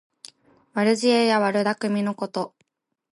[0.73, 2.55] 悪知恵や悪だくみのこと。